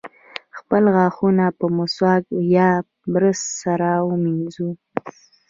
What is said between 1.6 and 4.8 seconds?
مسواک یا برس سره مینځم.